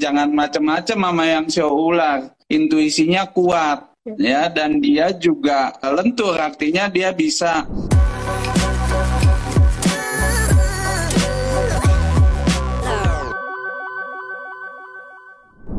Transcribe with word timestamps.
jangan 0.00 0.32
macam-macam 0.32 0.96
sama 0.96 1.24
yang 1.28 1.46
show 1.52 1.68
ular. 1.68 2.32
Intuisinya 2.48 3.28
kuat 3.28 3.92
ya. 4.16 4.48
dan 4.48 4.80
dia 4.80 5.12
juga 5.12 5.76
lentur. 5.84 6.40
Artinya 6.40 6.88
dia 6.88 7.12
bisa. 7.12 7.68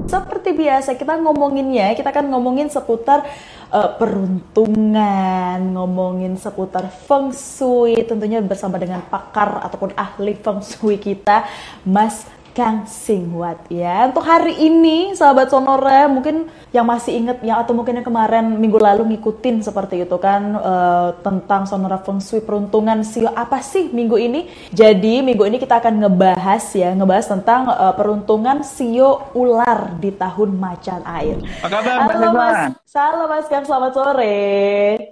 Seperti 0.05 0.51
biasa 0.51 0.99
kita 0.99 1.17
ngomonginnya, 1.23 1.95
kita 1.95 2.11
kan 2.11 2.27
ngomongin 2.27 2.67
seputar 2.67 3.23
uh, 3.71 3.95
peruntungan, 3.95 5.55
ngomongin 5.71 6.35
seputar 6.35 6.91
feng 7.07 7.31
shui, 7.31 7.95
tentunya 8.03 8.43
bersama 8.43 8.75
dengan 8.75 8.99
pakar 9.07 9.63
ataupun 9.63 9.95
ahli 9.95 10.35
feng 10.35 10.59
shui 10.59 10.99
kita, 10.99 11.47
Mas 11.87 12.27
Kang 12.51 12.83
Singwat 12.83 13.71
ya. 13.71 14.11
Untuk 14.11 14.27
hari 14.27 14.59
ini 14.59 15.15
sahabat 15.15 15.47
Sonora 15.47 16.11
mungkin 16.11 16.51
yang 16.75 16.83
masih 16.83 17.15
inget 17.15 17.39
ya 17.43 17.63
atau 17.63 17.71
mungkin 17.71 17.99
yang 17.99 18.07
kemarin 18.07 18.59
minggu 18.59 18.75
lalu 18.75 19.15
ngikutin 19.15 19.63
seperti 19.63 20.03
itu 20.03 20.17
kan 20.19 20.55
uh, 20.59 21.15
tentang 21.23 21.63
Sonora 21.63 21.99
Feng 22.03 22.19
Shui 22.19 22.43
peruntungan 22.43 23.03
sio 23.07 23.31
apa 23.31 23.63
sih 23.63 23.87
minggu 23.91 24.19
ini? 24.19 24.51
Jadi 24.75 25.23
minggu 25.23 25.47
ini 25.47 25.57
kita 25.59 25.79
akan 25.79 26.03
ngebahas 26.03 26.63
ya, 26.75 26.91
ngebahas 26.91 27.27
tentang 27.31 27.71
uh, 27.71 27.95
peruntungan 27.95 28.63
sio 28.67 29.31
ular 29.31 29.95
di 29.99 30.11
tahun 30.11 30.55
macan 30.59 31.01
air. 31.07 31.39
Apa 31.63 31.67
kabar 31.71 31.95
Halo 32.11 32.29
Mas, 32.35 32.59
Halo 32.91 33.23
Mas 33.31 33.45
Kang, 33.47 33.63
selamat 33.63 33.91
sore. 33.95 34.39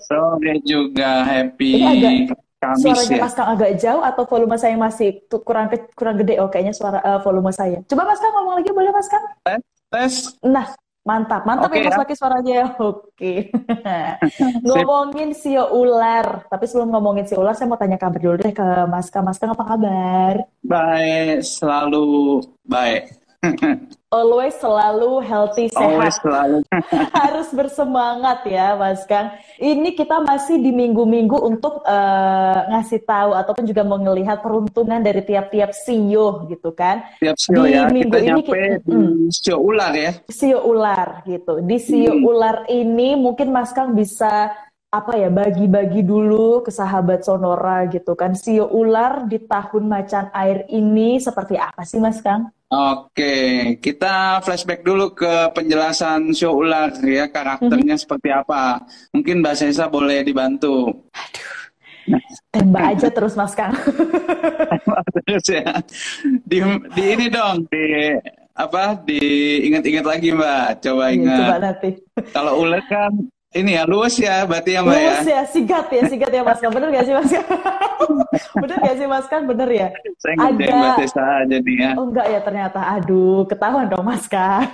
Sore 0.04 0.54
juga, 0.68 1.24
happy. 1.24 1.72
Ini 1.80 1.88
agak 1.88 2.49
Kamis 2.60 2.84
suaranya 2.84 3.16
ya. 3.16 3.24
Mas 3.24 3.36
Kang 3.40 3.50
agak 3.56 3.72
jauh 3.80 4.04
atau 4.04 4.24
volume 4.28 4.60
saya 4.60 4.76
masih 4.76 5.24
kurang 5.48 5.72
kurang 5.96 6.20
gede 6.20 6.44
oh 6.44 6.52
kayaknya 6.52 6.76
suara 6.76 7.00
eh, 7.00 7.20
volume 7.24 7.56
saya. 7.56 7.80
Coba 7.88 8.04
Mas 8.04 8.20
Kang 8.20 8.36
ngomong 8.36 8.56
lagi 8.60 8.72
boleh 8.76 8.92
Mas 8.92 9.08
Kang? 9.08 9.24
Tes, 9.48 9.64
tes. 9.88 10.14
Nah, 10.44 10.68
mantap. 11.08 11.48
Mantap 11.48 11.72
Oke 11.72 11.80
ya 11.80 11.88
Mas 11.88 11.96
ya. 11.96 12.02
pakai 12.04 12.16
suaranya. 12.20 12.60
Oke. 12.92 13.34
ngomongin 14.68 15.32
sio 15.32 15.72
ular. 15.72 16.52
Tapi 16.52 16.64
sebelum 16.68 16.92
ngomongin 16.92 17.32
sio 17.32 17.40
ular, 17.40 17.56
saya 17.56 17.72
mau 17.72 17.80
tanya 17.80 17.96
kabar 17.96 18.20
dulu 18.20 18.36
deh 18.44 18.52
ke 18.52 18.68
Mas 18.92 19.08
Kang. 19.08 19.24
Mas 19.24 19.40
Kang 19.40 19.56
apa 19.56 19.64
kabar? 19.64 20.44
Baik, 20.60 21.40
selalu 21.48 22.44
baik. 22.68 23.19
Always 24.10 24.58
selalu 24.58 25.22
healthy, 25.22 25.70
Always 25.72 26.18
sehat. 26.18 26.26
selalu. 26.26 26.58
Harus 27.22 27.48
bersemangat 27.54 28.42
ya 28.44 28.74
Mas 28.74 29.06
Kang. 29.06 29.32
Ini 29.56 29.94
kita 29.94 30.20
masih 30.20 30.58
di 30.58 30.74
minggu-minggu 30.74 31.38
untuk 31.38 31.86
eh, 31.86 32.60
ngasih 32.68 33.06
tahu 33.06 33.38
ataupun 33.38 33.64
juga 33.64 33.86
mau 33.86 33.96
ngelihat 33.96 34.42
peruntungan 34.42 35.00
dari 35.00 35.22
tiap-tiap 35.22 35.72
sio 35.72 36.50
gitu 36.50 36.74
kan. 36.74 37.06
Tiap 37.22 37.38
show 37.38 37.64
Di 37.64 37.72
ya, 37.72 37.86
minggu 37.86 38.12
kita 38.12 38.18
ini 38.18 38.28
nyampe 38.34 38.50
ki- 38.50 38.82
di 38.82 38.98
mm. 38.98 39.30
show 39.32 39.60
ular 39.62 39.94
ya. 39.94 40.12
sio 40.28 40.60
ular 40.66 41.08
gitu. 41.24 41.54
Di 41.62 41.78
sio 41.78 42.12
Hmm. 42.12 42.26
ular 42.26 42.58
ini 42.68 43.14
mungkin 43.14 43.54
Mas 43.54 43.72
Kang 43.72 43.94
bisa 43.94 44.52
apa 44.90 45.14
ya 45.14 45.30
bagi-bagi 45.30 46.02
dulu 46.02 46.66
ke 46.66 46.74
sahabat 46.74 47.22
Sonora 47.22 47.86
gitu 47.88 48.18
kan. 48.18 48.34
Sio 48.34 48.66
ular 48.68 49.30
di 49.30 49.38
tahun 49.38 49.86
macan 49.86 50.34
air 50.34 50.66
ini 50.68 51.22
seperti 51.22 51.56
apa 51.56 51.86
sih 51.86 52.02
Mas 52.02 52.20
Kang? 52.20 52.50
Oke, 52.70 53.34
kita 53.82 54.38
flashback 54.40 54.86
dulu 54.86 55.10
ke 55.12 55.26
penjelasan 55.52 56.30
show 56.32 56.54
ular 56.54 56.94
ya, 57.02 57.26
karakternya 57.26 57.98
Mhm. 57.98 58.02
seperti 58.06 58.30
apa. 58.30 58.86
Mungkin 59.10 59.42
Mbak 59.42 59.56
Sesa 59.56 59.90
boleh 59.90 60.22
dibantu. 60.22 61.02
Tembak 62.50 62.94
aja 62.94 63.10
terus 63.10 63.34
Mas 63.34 63.54
Kang. 63.54 63.74
Terus 65.26 65.46
ya. 65.46 65.82
Di, 66.42 66.58
di 66.94 67.04
ini 67.08 67.26
dong, 67.28 67.66
di 67.66 68.14
apa? 68.52 68.98
Diingat-ingat 69.00 70.06
lagi 70.06 70.30
Mbak. 70.30 70.68
Coba 70.80 71.10
Iya, 71.10 71.14
ingat. 71.18 71.38
coba 71.40 71.58
nanti. 71.60 71.90
Kalau 72.30 72.54
ular 72.62 72.82
kan 72.86 73.14
ini 73.52 73.78
ya 73.78 73.86
luas 73.86 74.14
ya, 74.14 74.46
berarti 74.46 74.74
ya 74.74 74.82
Mbak 74.82 74.94
ya. 74.94 75.06
Lulus 75.12 75.26
ya, 75.28 75.42
sigat 75.44 75.88
ya, 75.90 76.02
sigat 76.06 76.32
ya 76.32 76.42
Mas 76.42 76.58
Kang. 76.58 76.70
Bener 76.70 76.90
gak 76.90 77.06
sih 77.06 77.14
Mas 77.14 77.30
Kang? 77.30 77.46
Bener 78.64 78.78
gak 78.80 78.96
sih 78.96 79.08
Mas 79.08 79.28
Kang? 79.28 79.44
Bener 79.46 79.70
ya? 79.70 79.88
Saya 80.18 80.34
ngerjain 80.36 80.72
Mbak 80.72 80.92
Agak, 80.92 80.98
Sesa 81.06 81.26
jadinya. 81.46 81.90
oh 81.96 82.06
enggak 82.08 82.28
ya 82.28 82.40
ternyata. 82.42 82.80
Aduh, 82.96 83.44
ketahuan 83.46 83.88
dong 83.88 84.06
Mas 84.06 84.26
Kang. 84.26 84.68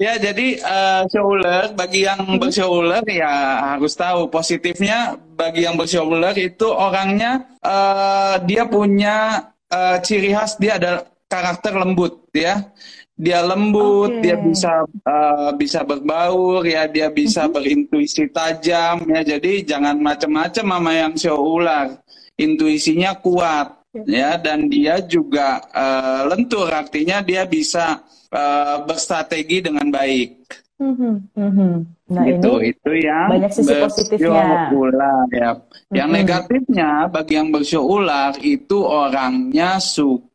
Ya, 0.00 0.18
jadi 0.18 0.58
eh, 0.58 1.02
show 1.14 1.30
ular 1.30 1.78
bagi 1.78 2.02
yang 2.02 2.18
Mhm. 2.18 2.42
bershow 2.42 2.74
ular 2.74 3.06
ya 3.06 3.30
harus 3.70 3.94
tahu 3.94 4.26
positifnya 4.26 5.14
bagi 5.38 5.62
yang 5.62 5.78
bershow 5.78 6.02
ular 6.02 6.34
itu 6.34 6.66
orangnya 6.66 7.46
eh, 7.62 8.34
dia 8.42 8.66
punya 8.66 9.46
eh, 9.70 10.02
ciri 10.02 10.34
khas 10.34 10.58
dia 10.58 10.74
ada 10.74 11.06
karakter 11.30 11.78
lembut 11.78 12.26
ya. 12.34 12.66
Dia 13.14 13.44
lembut, 13.46 14.10
Oke. 14.10 14.26
dia 14.26 14.34
bisa 14.34 14.82
eh, 15.06 15.50
bisa 15.54 15.86
berbaur 15.86 16.66
ya, 16.66 16.90
dia 16.90 17.06
bisa 17.06 17.46
Mhm. 17.46 17.52
berintuisi 17.54 18.26
tajam 18.26 19.06
ya. 19.06 19.22
Jadi 19.22 19.62
jangan 19.62 20.02
macam-macam 20.02 20.64
sama 20.66 20.90
yang 20.90 21.14
show 21.14 21.38
ular. 21.38 22.01
Intuisinya 22.38 23.12
kuat 23.20 23.82
ya 24.08 24.40
dan 24.40 24.72
dia 24.72 25.04
juga 25.04 25.60
eh, 25.68 26.20
lentur 26.32 26.72
artinya 26.72 27.20
dia 27.20 27.44
bisa 27.44 28.00
eh, 28.32 28.76
berstrategi 28.88 29.60
dengan 29.60 29.88
baik 29.92 30.48
Mhm, 30.82 31.14
mhm. 31.38 31.72
Nah 32.10 32.24
gitu 32.26 32.58
ini 32.58 32.74
itu 32.74 32.90
yang 33.06 33.28
banyak 33.30 33.52
sisi 33.54 33.70
positifnya. 33.78 34.66
ular 34.74 35.24
ya 35.30 35.50
yang 35.94 36.10
Mhm. 36.10 36.16
negatifnya 36.18 36.90
bagi 37.06 37.38
yang 37.38 37.54
bersio 37.54 37.86
ular 37.86 38.34
itu 38.42 38.82
orangnya 38.82 39.78
suka 39.78 40.31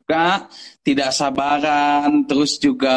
tidak 0.81 1.11
sabaran 1.11 2.23
terus 2.23 2.55
juga 2.55 2.95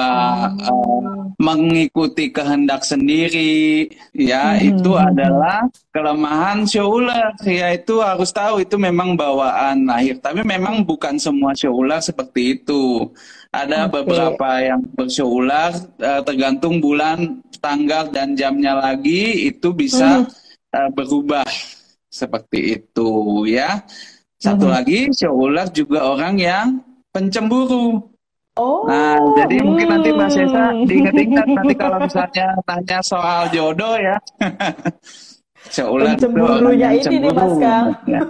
Oh. 0.71 1.27
mengikuti 1.43 2.31
kehendak 2.31 2.87
sendiri 2.87 3.89
ya 4.13 4.55
Mhm, 4.55 4.79
itu 4.79 4.93
adalah 4.95 5.67
kelemahan 5.91 6.63
show 6.69 7.01
ular 7.01 7.35
ya 7.43 7.75
itu 7.75 7.99
harus 7.99 8.31
tahu 8.31 8.63
itu 8.63 8.79
memang 8.79 9.19
bawaan 9.19 9.89
lahir 9.89 10.21
tapi 10.23 10.47
memang 10.47 10.87
bukan 10.87 11.19
semua 11.19 11.51
show 11.57 11.75
ular 11.75 11.99
seperti 11.99 12.61
itu 12.61 13.09
ada 13.51 13.91
Oke. 13.91 14.05
beberapa 14.05 14.63
yang 14.63 14.81
bershow 14.95 15.27
ular 15.27 15.75
eh, 15.99 16.21
tergantung 16.23 16.79
bulan 16.79 17.43
tanggal 17.59 18.07
dan 18.13 18.39
jamnya 18.39 18.79
lagi 18.79 19.51
itu 19.51 19.75
bisa 19.75 20.23
Mhm. 20.23 20.77
eh, 20.77 20.91
berubah 20.95 21.47
seperti 22.07 22.79
itu 22.79 23.11
ya 23.49 23.83
satu 24.37 24.69
Mhm. 24.69 24.73
lagi 24.73 24.99
show 25.11 25.35
ular 25.35 25.67
juga 25.73 26.05
orang 26.07 26.37
yang 26.39 26.69
pencemburu 27.11 28.11
Oh, 28.59 28.83
Nah, 28.83 29.15
jadi 29.39 29.63
mungkin 29.63 29.89
nanti 29.89 30.11
Mbak 30.11 30.31
Sesa 30.35 30.75
hmm. 30.75 30.85
diingat-ingat 30.91 31.47
nanti 31.55 31.75
kalau 31.79 31.99
misalnya 32.03 32.49
tanya 32.67 32.99
soal 33.01 33.47
jodoh 33.55 33.95
ya. 33.95 34.19
Pencemburunya 35.71 36.89
ini 36.97 37.21
nih, 37.21 37.31
Mas 37.31 37.53
cemburu. 37.53 37.63
Kang. 37.63 37.87
Ya. 38.09 38.21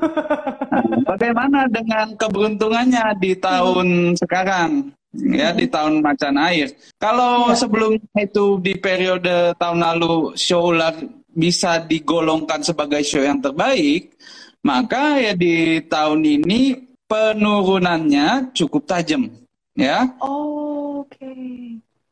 Nah, 0.70 1.00
bagaimana 1.06 1.58
dengan 1.70 2.06
keberuntungannya 2.18 3.06
di 3.22 3.32
tahun 3.38 4.12
sekarang? 4.18 4.92
Ya, 5.14 5.50
di 5.50 5.66
tahun 5.66 6.02
macan 6.04 6.36
air. 6.38 6.70
Kalau 7.00 7.50
Ya. 7.50 7.58
sebelumnya 7.58 8.20
itu 8.22 8.58
di 8.62 8.78
periode 8.78 9.54
tahun 9.58 9.78
lalu 9.82 10.38
show 10.38 10.70
ular 10.70 10.94
bisa 11.30 11.82
digolongkan 11.82 12.62
sebagai 12.62 13.02
show 13.02 13.22
yang 13.22 13.42
terbaik, 13.42 14.14
maka 14.62 15.18
ya 15.18 15.32
di 15.34 15.82
tahun 15.86 16.22
ini 16.22 16.89
penurunannya 17.10 18.54
cukup 18.54 18.86
tajam. 18.86 19.26
Ya, 19.74 20.06
Oh, 20.22 21.02
oke. 21.02 21.34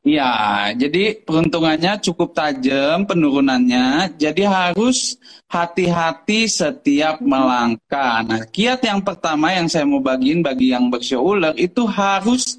Ya, 0.09 0.72
jadi 0.72 1.20
peruntungannya 1.20 2.00
cukup 2.00 2.32
tajam 2.32 3.04
penurunannya, 3.04 4.16
jadi 4.16 4.48
harus 4.48 5.20
hati-hati 5.53 6.48
setiap 6.48 7.20
melangkah. 7.20 8.25
Nah, 8.25 8.41
kiat 8.48 8.81
yang 8.88 9.04
pertama 9.04 9.53
yang 9.53 9.69
saya 9.69 9.84
mau 9.84 10.00
bagiin 10.00 10.41
bagi 10.41 10.72
yang 10.72 10.88
bersio 10.88 11.20
ular 11.20 11.53
itu 11.60 11.84
harus 11.84 12.56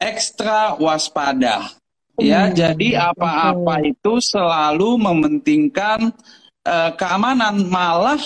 ekstra 0.00 0.74
waspada. 0.74 1.70
Ya, 2.18 2.50
Hmm, 2.50 2.56
jadi 2.58 2.88
apa-apa 3.14 3.78
itu 3.86 4.18
selalu 4.18 4.98
mementingkan 4.98 6.10
eh, 6.66 6.90
keamanan, 6.98 7.62
malah 7.70 8.18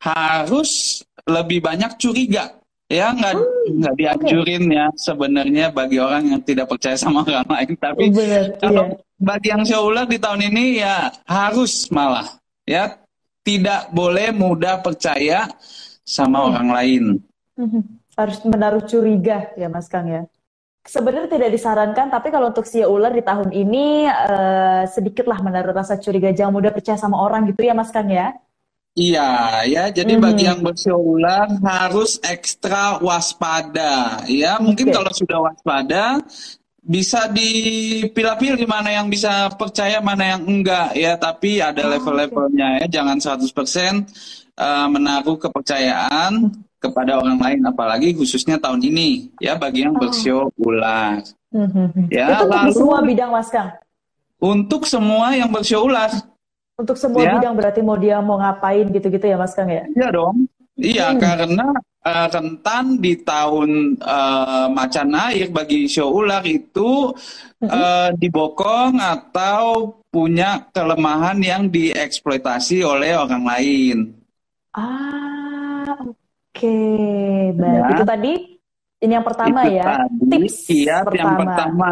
harus 0.00 1.04
lebih 1.28 1.60
banyak 1.60 1.92
curiga. 2.00 2.56
Ya, 2.84 3.10
nggak 3.10 3.32
Hmm, 3.32 3.80
nggak 3.80 3.94
dianjurin 3.96 4.64
ya 4.68 4.86
sebenarnya 4.92 5.72
bagi 5.72 5.96
orang 5.96 6.36
yang 6.36 6.42
tidak 6.44 6.68
percaya 6.68 6.94
sama 7.00 7.24
orang 7.24 7.48
lain. 7.48 7.72
Tapi 7.80 8.04
Bener, 8.12 8.44
kalau 8.60 8.84
iya. 8.92 8.96
bagi 9.16 9.48
yang 9.48 9.64
show 9.64 9.88
ular 9.88 10.04
di 10.04 10.20
tahun 10.20 10.52
ini 10.52 10.84
ya 10.84 11.08
harus 11.24 11.88
malah 11.88 12.28
ya 12.68 13.00
tidak 13.40 13.88
boleh 13.88 14.36
mudah 14.36 14.84
percaya 14.84 15.48
sama 16.04 16.44
Hmm. 16.44 16.48
orang 16.52 16.68
lain. 16.70 17.02
Mhm. 17.56 17.80
Harus 18.14 18.38
menaruh 18.44 18.84
curiga 18.84 19.48
ya 19.56 19.66
Mas 19.72 19.88
Kang 19.88 20.06
ya. 20.06 20.22
Sebenarnya 20.84 21.32
tidak 21.32 21.48
disarankan, 21.56 22.12
tapi 22.12 22.28
kalau 22.28 22.52
untuk 22.52 22.68
sio 22.68 22.92
ular 22.92 23.08
di 23.08 23.24
tahun 23.24 23.48
ini 23.48 24.04
eh, 24.04 24.84
sedikitlah 24.92 25.40
menaruh 25.40 25.72
rasa 25.72 25.96
curiga, 25.96 26.28
jangan 26.36 26.52
mudah 26.52 26.76
percaya 26.76 27.00
sama 27.00 27.16
orang 27.16 27.48
gitu 27.48 27.64
ya 27.64 27.72
Mas 27.72 27.88
Kang 27.88 28.12
ya. 28.12 28.36
Iya, 28.94 29.62
ya. 29.66 29.84
Jadi 29.90 30.14
Mhm. 30.14 30.22
bagi 30.22 30.44
yang 30.46 30.62
bersio 30.62 30.94
ular 30.94 31.50
harus 31.66 32.22
ekstra 32.22 33.02
waspada. 33.02 34.22
Ya, 34.30 34.54
mungkin 34.62 34.94
kalau 34.94 35.10
sudah 35.10 35.42
waspada, 35.42 36.22
bisa 36.78 37.26
dipilah-pilih 37.26 38.70
mana 38.70 38.94
yang 38.94 39.10
bisa 39.10 39.50
percaya, 39.58 39.98
mana 39.98 40.38
yang 40.38 40.46
enggak 40.46 40.94
ya. 40.94 41.18
Tapi 41.18 41.58
ada 41.58 41.82
Oh, 41.82 41.90
level-levelnya 41.90 42.68
ya. 42.82 43.02
Jangan 43.02 43.18
100% 43.18 44.06
eh, 44.54 44.86
menaruh 44.86 45.34
kepercayaan 45.42 46.54
kepada 46.78 47.18
orang 47.18 47.42
lain, 47.42 47.60
apalagi 47.66 48.14
khususnya 48.14 48.54
tahun 48.62 48.78
ini 48.78 49.34
ya 49.42 49.58
bagi 49.58 49.82
yang 49.82 49.98
Oh. 49.98 50.06
bersio 50.06 50.54
ular. 50.62 51.18
Mhm. 51.50 52.14
Ya, 52.14 52.38
Itu 52.38 52.46
lalu- 52.46 52.70
semua 52.78 52.98
bidang 53.02 53.30
Mas 53.34 53.50
Kang. 53.50 53.74
Untuk 54.38 54.86
semua 54.86 55.34
yang 55.34 55.50
bersio 55.50 55.82
ular, 55.82 56.14
Untuk 56.74 56.98
semua 56.98 57.22
Ya. 57.22 57.38
bidang 57.38 57.54
berarti 57.54 57.80
mau 57.80 57.94
dia 57.94 58.18
mau 58.18 58.34
ngapain 58.34 58.90
gitu-gitu 58.90 59.22
ya 59.24 59.38
Mas 59.38 59.54
Kang 59.54 59.70
ya? 59.70 59.86
iya 59.88 60.08
dong. 60.10 60.50
Iya, 60.74 61.14
Hmm. 61.14 61.20
karena 61.22 61.66
eh, 62.04 62.26
rentan 62.28 62.98
di 62.98 63.14
tahun 63.16 63.94
eh, 63.96 64.66
macan 64.68 65.08
air 65.14 65.48
bagi 65.48 65.86
sio 65.86 66.10
ular 66.10 66.42
itu 66.42 67.14
eh, 67.62 68.10
dibokong 68.12 68.98
atau 68.98 69.94
punya 70.10 70.66
kelemahan 70.68 71.38
yang 71.38 71.62
dieksploitasi 71.70 72.82
oleh 72.82 73.14
orang 73.14 73.44
lain. 73.46 73.96
Ah, 74.74 75.94
oke. 75.96 76.76
Baik. 77.54 77.78
Ya. 77.78 77.88
Itu 77.94 78.02
tadi 78.04 78.32
ini 78.98 79.12
yang 79.14 79.22
pertama 79.24 79.58
Itu 79.62 79.78
ya. 79.78 79.84
tadi 79.86 80.26
Tips 80.42 80.56
kiat 80.66 81.04
yang 81.14 81.38
pertama. 81.38 81.88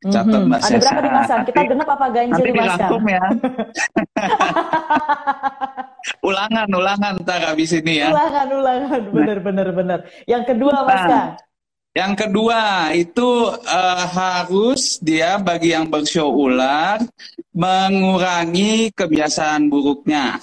Catat 0.00 0.32
Mhm. 0.32 0.48
Mbak 0.48 0.58
Ada 0.58 0.64
berapa 0.80 0.96
nih 0.96 1.12
Mas? 1.12 1.28
Nanti- 1.28 1.44
Kita 1.46 1.60
genap 1.68 1.88
apa 1.92 2.06
ganjil 2.08 2.32
Nanti 2.32 2.50
Mas 2.50 2.56
Kang? 2.56 2.64
dirangkum 2.72 3.04
ya. 3.04 3.20
ulangan, 6.28 6.68
ulangan 6.70 7.12
ntar 7.20 7.40
habis 7.44 7.70
ini 7.72 8.00
ya. 8.00 8.08
Ulangan, 8.08 8.48
ulangan. 8.50 9.02
Bener, 9.12 9.38
bener, 9.40 9.68
bener. 9.70 9.98
Yang 10.24 10.42
kedua 10.48 10.76
Mas 10.84 11.04
Nah. 11.04 11.28
Yang 11.90 12.12
kedua 12.22 12.60
itu 12.94 13.30
eh, 13.66 14.04
harus 14.08 15.02
dia 15.02 15.36
bagi 15.36 15.74
yang 15.74 15.84
bersio 15.84 16.30
ular 16.30 17.02
mengurangi 17.50 18.94
kebiasaan 18.94 19.66
buruknya. 19.66 20.38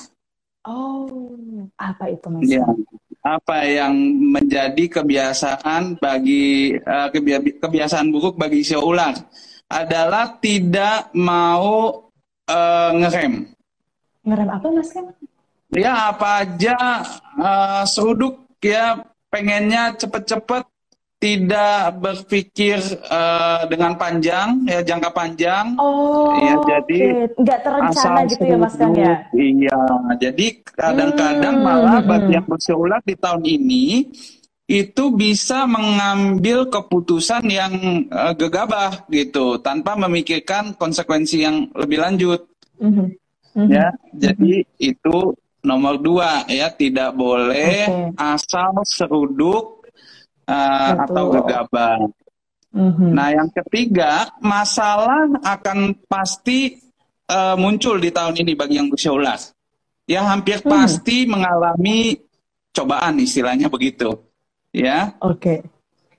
Oh, 0.68 1.32
apa 1.80 2.12
itu 2.12 2.28
Mas 2.28 2.44
Ya. 2.44 2.68
Apa 3.24 3.64
yang 3.64 3.96
menjadi 4.20 5.00
kebiasaan 5.00 5.96
bagi 6.00 6.76
eh, 6.76 7.08
kebia- 7.12 7.44
kebiasaan 7.60 8.12
buruk 8.12 8.36
bagi 8.36 8.64
sio 8.64 8.84
ular 8.84 9.16
adalah 9.72 10.40
tidak 10.40 11.12
mau 11.16 12.08
eh, 12.48 12.92
ngerem. 13.00 13.48
Ngerem 14.28 14.50
apa 14.52 14.68
Mas? 14.72 14.92
Ya 15.72 16.12
apa 16.12 16.44
aja 16.44 16.78
eh, 17.40 17.84
seruduk 17.88 18.48
ya 18.60 19.00
pengennya 19.32 19.96
cepet-cepet 19.96 20.68
tidak 21.18 21.98
berpikir 21.98 22.78
eh, 22.94 23.62
dengan 23.66 23.98
panjang 23.98 24.62
ya 24.64 24.86
jangka 24.86 25.10
panjang 25.10 25.74
Oh, 25.76 26.38
Iya, 26.38 26.54
jadi 26.62 27.00
oke. 27.26 27.42
Nggak 27.42 27.60
terencana 27.66 28.20
gitu 28.30 28.44
ya 28.46 28.58
Mas 28.58 28.76
Kang 28.78 28.94
ya? 28.94 29.16
Iya, 29.34 29.80
jadi 30.22 30.48
kadang-kadang 30.64 31.56
Hmm, 31.58 31.66
malah 31.66 31.98
hmm, 32.00 32.08
bagi 32.08 32.26
hmm. 32.30 32.38
yang 32.38 32.46
berseulat 32.46 33.02
di 33.02 33.16
tahun 33.18 33.44
ini 33.44 33.86
itu 34.68 35.04
bisa 35.16 35.64
mengambil 35.64 36.70
keputusan 36.70 37.50
yang 37.50 37.74
eh, 38.06 38.34
gegabah 38.38 39.10
gitu 39.10 39.58
tanpa 39.58 39.98
memikirkan 39.98 40.78
konsekuensi 40.78 41.42
yang 41.42 41.66
lebih 41.74 41.98
lanjut 41.98 42.46
Mhm. 42.78 43.10
Mhm. 43.58 43.68
ya. 43.74 43.90
Jadi 44.14 44.62
itu 44.78 45.34
nomor 45.66 45.98
dua 45.98 46.46
ya 46.46 46.70
tidak 46.70 47.18
boleh 47.18 47.90
Oke. 47.90 48.22
asal 48.22 48.86
seruduk 48.86 49.77
eh, 50.48 50.92
Betul. 50.96 51.04
atau 51.04 51.24
gegabah. 51.36 52.00
Mhm. 52.72 53.12
Nah, 53.12 53.28
yang 53.36 53.52
ketiga, 53.52 54.32
masalah 54.40 55.28
akan 55.44 56.00
pasti 56.08 56.80
eh, 57.28 57.56
muncul 57.60 58.00
di 58.00 58.08
tahun 58.08 58.40
ini 58.40 58.56
bagi 58.56 58.80
yang 58.80 58.88
berusia 58.88 59.12
ulas. 59.12 59.52
Ya, 60.08 60.24
hampir 60.24 60.64
Hmm. 60.64 60.72
pasti 60.72 61.28
mengalami 61.28 62.16
cobaan 62.72 63.20
istilahnya 63.20 63.68
begitu. 63.68 64.16
Ya. 64.72 65.12
Oke. 65.20 65.60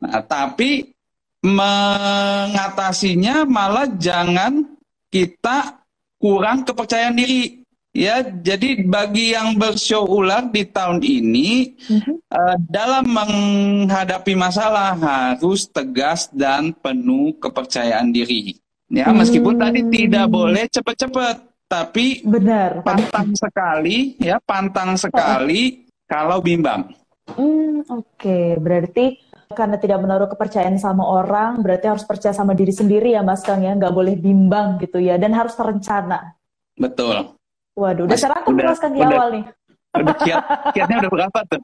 Nah, 0.04 0.20
tapi 0.20 0.92
mengatasinya 1.40 3.48
malah 3.48 3.88
jangan 3.96 4.68
kita 5.08 5.80
kurang 6.20 6.68
kepercayaan 6.68 7.16
diri. 7.16 7.64
Ya, 7.98 8.22
jadi 8.22 8.86
bagi 8.86 9.34
yang 9.34 9.58
bersio 9.58 10.06
ular 10.06 10.46
di 10.54 10.62
tahun 10.62 11.02
ini 11.02 11.74
Mhm. 11.90 12.14
Eh, 12.28 12.56
dalam 12.68 13.08
menghadapi 13.08 14.36
masalah 14.36 14.92
harus 14.94 15.66
tegas 15.66 16.28
dan 16.30 16.76
penuh 16.76 17.34
kepercayaan 17.40 18.12
diri. 18.14 18.60
Ya, 18.86 19.10
meskipun 19.10 19.56
Hmm. 19.56 19.62
tadi 19.64 19.80
tidak 19.88 20.28
boleh 20.28 20.64
cepat-cepat, 20.68 21.40
tapi 21.66 22.20
Benar. 22.24 22.84
pantang 22.84 23.32
sekali, 23.32 24.14
ya 24.20 24.38
pantang 24.44 24.96
sekali 24.96 25.88
kalau 26.04 26.38
bimbang. 26.44 26.92
Hmm, 27.32 27.84
oke. 27.84 28.60
Berarti 28.60 29.16
karena 29.52 29.80
tidak 29.80 30.04
menaruh 30.04 30.28
kepercayaan 30.28 30.76
sama 30.76 31.04
orang, 31.04 31.60
berarti 31.64 31.88
harus 31.88 32.04
percaya 32.04 32.36
sama 32.36 32.52
diri 32.52 32.72
sendiri 32.72 33.16
ya 33.16 33.24
Mas 33.24 33.40
Kang 33.40 33.64
ya, 33.64 33.72
nggak 33.72 33.92
boleh 33.92 34.16
bimbang 34.20 34.76
gitu 34.80 35.00
ya, 35.00 35.16
dan 35.16 35.32
harus 35.32 35.56
terencana. 35.56 36.36
Betul. 36.76 37.36
Waduh, 37.78 38.04
udah 38.04 38.18
Mas, 38.18 38.26
udah- 38.44 38.66
Mas 38.66 38.80
Kang 38.80 38.92
di 38.92 39.00
udah. 39.00 39.10
awal 39.14 39.28
nih. 39.30 39.44
Udah 39.88 40.14
kiat, 40.20 40.42
kiatnya 40.74 40.96
udah 41.00 41.10
berapa 41.10 41.38
tuh? 41.48 41.60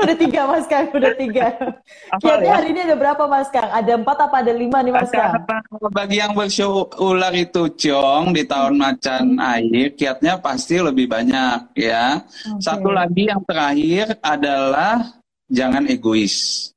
Udah 0.00 0.16
tiga 0.16 0.40
Mas 0.46 0.64
Kang, 0.64 0.86
udah 0.88 1.12
tiga. 1.14 1.44
Apa 2.14 2.18
Kiatnya 2.22 2.46
ya? 2.46 2.54
hari 2.56 2.68
ini 2.70 2.80
ada 2.82 2.96
berapa 2.96 3.22
Mas 3.26 3.48
Kang? 3.48 3.68
Ada 3.68 3.92
empat 3.94 4.18
apa 4.18 4.36
ada 4.40 4.52
lima 4.54 4.78
nih 4.80 4.90
Mas 4.90 5.10
Kang? 5.10 5.44
Bagi 5.90 6.16
yang 6.18 6.32
bersio 6.32 6.66
ular 6.96 7.34
itu 7.34 7.68
Ciong 7.68 8.32
di 8.32 8.42
tahun 8.44 8.74
macan 8.74 9.36
air, 9.36 9.92
kiatnya 9.92 10.38
pasti 10.38 10.78
lebih 10.78 11.04
banyak 11.06 11.76
ya. 11.76 12.22
Oke. 12.48 12.62
Satu 12.62 12.88
lagi 12.88 13.28
yang 13.28 13.42
terakhir 13.44 14.16
adalah 14.20 15.04
jangan 15.46 15.84
egois. 15.84 16.70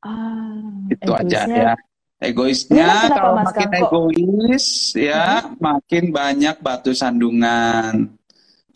Ah, 0.00 0.88
Itu 0.88 1.10
aja 1.12 1.42
ya. 1.44 1.72
Egoisnya 2.18 2.82
Memang 2.82 3.02
kenapa, 3.06 3.18
kalau 3.22 3.32
Mas 3.38 3.46
makin 3.46 3.68
egois 3.78 4.66
ya 4.98 5.54
makin 5.62 6.04
banyak 6.10 6.56
batu 6.58 6.90
sandungan. 6.90 8.10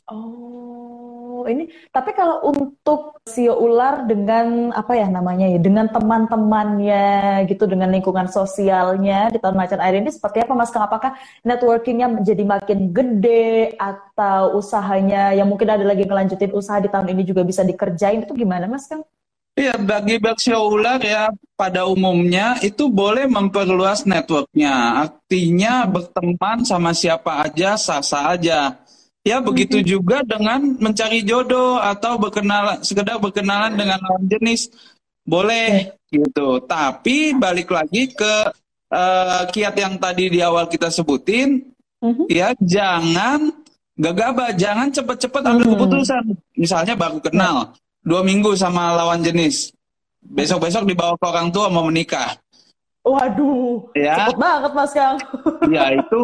Oh, 0.06 1.42
ini 1.50 1.66
tapi 1.90 2.14
kalau 2.14 2.38
untuk 2.54 3.18
sio 3.26 3.58
ular 3.58 4.06
dengan 4.06 4.70
apa 4.70 4.94
ya 4.94 5.10
namanya 5.10 5.50
ya, 5.50 5.58
dengan 5.58 5.90
teman-temannya 5.90 7.42
gitu, 7.50 7.66
dengan 7.66 7.90
lingkungan 7.90 8.30
sosialnya 8.30 9.34
di 9.34 9.42
tahun 9.42 9.58
macan 9.58 9.82
air 9.82 9.98
ini 9.98 10.14
seperti 10.14 10.46
apa 10.46 10.54
Mas 10.54 10.70
Kang? 10.70 10.86
Apakah 10.86 11.18
networkingnya 11.42 12.14
menjadi 12.14 12.46
makin 12.46 12.94
gede 12.94 13.74
atau 13.74 14.54
usahanya 14.54 15.34
yang 15.34 15.50
mungkin 15.50 15.66
ada 15.66 15.82
lagi 15.82 16.06
ngelanjutin 16.06 16.54
usaha 16.54 16.78
di 16.78 16.86
tahun 16.86 17.10
ini 17.10 17.26
juga 17.26 17.42
bisa 17.42 17.66
dikerjain 17.66 18.22
itu 18.22 18.38
gimana 18.38 18.70
Mas 18.70 18.86
Kang? 18.86 19.02
Iya, 19.52 19.76
bagi 19.76 20.16
bersio 20.16 20.64
ular 20.64 20.96
ya 21.04 21.28
pada 21.60 21.84
umumnya 21.84 22.56
itu 22.64 22.88
boleh 22.88 23.28
memperluas 23.28 24.08
networknya. 24.08 25.04
Artinya 25.04 25.84
berteman 25.84 26.64
sama 26.64 26.96
siapa 26.96 27.44
aja 27.44 27.76
sah-sah 27.76 28.32
aja. 28.32 28.80
Ya 29.22 29.38
begitu 29.38 29.78
juga 29.84 30.24
dengan 30.24 30.58
mencari 30.80 31.22
jodoh 31.22 31.78
atau 31.78 32.16
berkenalan 32.18 32.80
sekedar 32.82 33.20
berkenalan 33.22 33.76
dengan 33.76 34.00
lawan 34.02 34.24
jenis 34.26 34.72
boleh 35.22 35.94
gitu. 36.10 36.58
Tapi 36.64 37.36
balik 37.36 37.70
lagi 37.70 38.08
ke 38.10 38.34
eh, 38.92 39.42
kiat 39.48 39.72
yang 39.78 39.96
tadi 39.96 40.28
di 40.28 40.40
awal 40.44 40.68
kita 40.68 40.92
sebutin 40.92 41.64
Mhm. 42.02 42.26
ya 42.28 42.52
jangan 42.58 43.48
gegabah, 43.94 44.52
jangan 44.52 44.90
cepet-cepet 44.90 45.42
ambil 45.44 45.64
Hmm. 45.64 45.72
keputusan. 45.78 46.24
Misalnya 46.58 46.92
baru 46.98 47.16
kenal 47.22 47.72
dua 48.02 48.20
minggu 48.26 48.54
sama 48.58 48.94
lawan 48.94 49.22
jenis, 49.22 49.70
besok-besok 50.22 50.86
dibawa 50.86 51.14
ke 51.16 51.26
orang 51.26 51.48
tua 51.54 51.70
mau 51.70 51.86
menikah, 51.86 52.36
Waduh, 53.02 53.90
ya, 53.98 54.14
cepet 54.14 54.38
banget 54.38 54.72
Mas 54.78 54.92
Kang. 54.94 55.18
ya 55.74 55.90
itu 55.90 56.20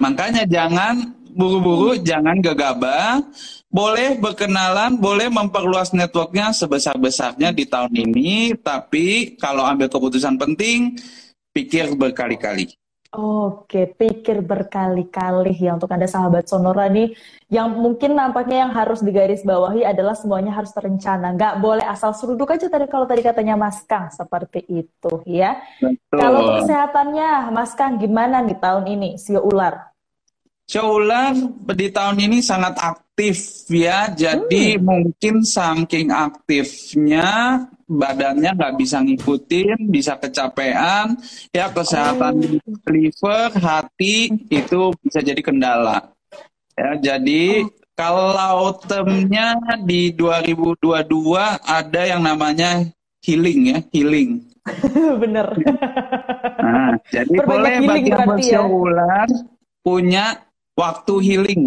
makanya 0.00 0.48
jangan 0.48 1.12
buru-buru, 1.36 2.00
jangan 2.00 2.40
gegabah. 2.40 3.20
Boleh 3.68 4.16
berkenalan, 4.16 4.96
boleh 4.96 5.28
memperluas 5.28 5.92
networknya 5.92 6.56
sebesar-besarnya 6.56 7.52
di 7.52 7.68
tahun 7.68 7.92
ini, 7.92 8.56
tapi 8.56 9.36
kalau 9.36 9.68
ambil 9.68 9.92
keputusan 9.92 10.40
penting, 10.40 10.96
pikir 11.52 11.92
berkali-kali. 11.92 12.72
Oke, 13.08 13.88
pikir 13.88 14.44
berkali-kali 14.44 15.56
ya 15.56 15.80
untuk 15.80 15.88
Anda 15.88 16.04
sahabat 16.04 16.44
Sonora 16.44 16.92
nih 16.92 17.16
yang 17.48 17.72
mungkin 17.72 18.12
nampaknya 18.12 18.68
yang 18.68 18.72
harus 18.76 19.00
digarisbawahi 19.00 19.80
adalah 19.80 20.12
semuanya 20.12 20.52
harus 20.52 20.76
terencana. 20.76 21.32
Nggak 21.32 21.56
boleh 21.56 21.88
asal 21.88 22.12
seruduk 22.12 22.52
aja 22.52 22.68
tadi 22.68 22.84
kalau 22.84 23.08
tadi 23.08 23.24
katanya 23.24 23.56
Mas 23.56 23.80
Kang 23.88 24.12
seperti 24.12 24.60
itu 24.68 25.24
ya. 25.24 25.56
Betul. 25.80 26.20
Kalau 26.20 26.60
kesehatannya 26.60 27.48
Mas 27.48 27.72
Kang 27.72 27.96
gimana 27.96 28.44
nih 28.44 28.60
tahun 28.60 28.84
ini 28.84 29.16
sio 29.16 29.40
ular? 29.40 29.88
Ular 30.68 31.32
di 31.64 31.88
tahun 31.88 32.28
ini 32.28 32.44
sangat 32.44 32.76
aktif 32.76 33.64
ya, 33.72 34.12
jadi 34.12 34.76
Hmm. 34.76 34.84
mungkin 34.84 35.40
saking 35.48 36.12
aktifnya 36.12 37.64
badannya 37.88 38.52
nggak 38.52 38.76
bisa 38.76 39.00
ngikutin, 39.00 39.88
bisa 39.88 40.20
kecapean, 40.20 41.16
ya 41.48 41.72
kesehatan 41.72 42.60
liver, 42.84 43.48
hati 43.56 44.28
itu 44.52 44.92
bisa 45.00 45.24
jadi 45.24 45.40
kendala. 45.40 46.12
Ya, 46.76 46.94
jadi 46.94 47.64
kalau 47.96 48.76
termnya 48.78 49.58
di 49.82 50.14
2022 50.14 50.78
ada 51.64 52.02
yang 52.04 52.22
namanya 52.22 52.86
healing 53.24 53.74
ya, 53.74 53.78
healing. 53.90 54.46
Bener. 55.24 55.48
Nah, 56.60 56.92
jadi 57.08 57.34
Perbanyak 57.40 57.88
boleh 57.88 57.88
bagi 57.88 58.52
yang 58.52 58.68
ya. 58.68 58.70
ular 58.70 59.28
punya 59.80 60.44
waktu 60.76 61.14
healing. 61.24 61.62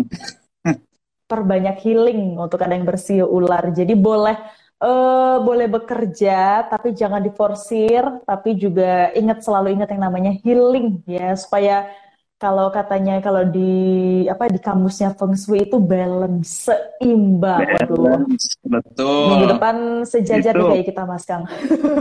Perbanyak 1.31 1.81
healing 1.81 2.37
untuk 2.37 2.61
ada 2.61 2.77
yang 2.77 2.85
bersio 2.85 3.25
ular. 3.25 3.73
Jadi 3.73 3.97
boleh 3.97 4.37
eh, 4.81 5.37
boleh 5.45 5.67
bekerja, 5.69 6.65
tapi 6.67 6.97
jangan 6.97 7.21
diforsir, 7.21 8.01
tapi 8.25 8.57
juga 8.57 9.13
ingat 9.13 9.45
selalu 9.45 9.77
ingat 9.77 9.89
yang 9.93 10.03
namanya 10.09 10.33
healing 10.41 11.05
ya, 11.05 11.37
supaya 11.37 11.87
kalau 12.41 12.73
katanya 12.73 13.21
kalau 13.21 13.45
di 13.45 14.25
apa 14.25 14.49
di 14.49 14.57
kamusnya 14.57 15.13
Feng 15.13 15.37
Shui 15.37 15.61
itu 15.61 15.77
balance, 15.77 16.73
seimbang. 16.73 17.61
Balance. 17.85 18.57
Betul. 18.65 19.29
Minggu 19.29 19.45
depan 19.53 19.75
sejajar 20.01 20.57
Itu. 20.57 20.65
nih 20.65 20.69
kayak 20.73 20.85
kita 20.89 21.01
Mas 21.05 21.23
Kang. 21.29 21.45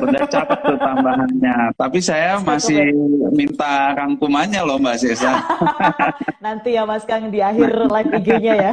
Udah 0.01 0.25
catat 0.25 0.61
tuh 0.65 0.81
tambahannya. 0.81 1.77
Tapi 1.77 1.99
saya 2.01 2.41
masih 2.41 2.89
minta 3.37 3.93
rangkumannya 3.93 4.65
loh 4.65 4.81
Mbak 4.81 4.97
Sesa. 4.97 5.45
Nanti 6.45 6.73
ya 6.73 6.89
Mas 6.89 7.05
Kang 7.05 7.29
di 7.29 7.45
akhir 7.45 7.93
live 7.93 8.11
IG-nya 8.25 8.55
ya. 8.57 8.73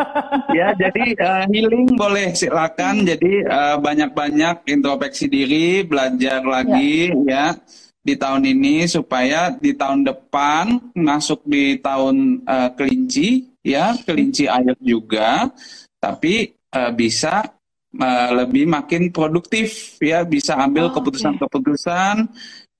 ya, 0.62 0.66
jadi 0.78 1.02
eh, 1.10 1.44
healing 1.50 1.90
boleh 1.98 2.38
silakan. 2.38 3.02
Jadi 3.02 3.50
eh, 3.50 3.76
banyak-banyak 3.82 4.62
introspeksi 4.62 5.26
diri, 5.26 5.82
belajar 5.82 6.38
lagi 6.46 7.10
ya 7.26 7.58
di 8.00 8.16
tahun 8.16 8.48
ini 8.48 8.88
supaya 8.88 9.52
di 9.52 9.76
tahun 9.76 10.08
depan 10.08 10.92
masuk 10.96 11.44
di 11.44 11.76
tahun 11.78 12.40
eh, 12.48 12.70
kelinci 12.76 13.28
ya, 13.60 13.92
kelinci 14.00 14.48
air 14.48 14.72
juga, 14.80 15.52
tapi 16.00 16.56
eh, 16.56 16.92
bisa 16.96 17.44
eh, 17.92 18.30
lebih 18.32 18.64
makin 18.64 19.12
produktif 19.12 20.00
ya, 20.00 20.24
bisa 20.24 20.56
ambil 20.56 20.88
Oh, 20.88 20.96
keputusan-keputusan 20.96 22.14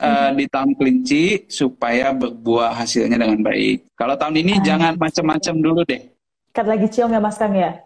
eh, 0.01 0.31
di 0.41 0.45
tahun 0.49 0.73
kelinci 0.81 1.45
supaya 1.53 2.17
berbuah 2.17 2.81
hasilnya 2.81 3.21
dengan 3.21 3.45
baik. 3.45 3.93
Kalau 3.93 4.17
tahun 4.17 4.41
ini 4.41 4.53
Ah, 4.57 4.65
jangan 4.65 4.93
macam-macam 4.97 5.55
dulu 5.61 5.81
deh. 5.85 6.01
Kan 6.57 6.67
lagi 6.67 6.89
ciong 6.89 7.13
ya 7.13 7.21
Mas 7.21 7.37
Kang 7.37 7.55
ya. 7.55 7.77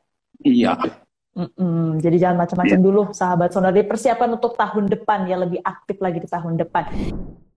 Iya. 0.40 0.78
Mm-mm, 1.34 1.98
jadi 1.98 2.16
jangan 2.30 2.46
macam-macam 2.46 2.78
dulu, 2.78 3.02
sahabat 3.10 3.50
sonora. 3.50 3.74
Dipersiapkan 3.74 4.30
untuk 4.30 4.54
tahun 4.54 4.86
depan 4.86 5.26
ya 5.26 5.34
lebih 5.34 5.58
aktif 5.66 5.98
lagi 5.98 6.22
di 6.22 6.30
tahun 6.30 6.54
depan. 6.62 6.86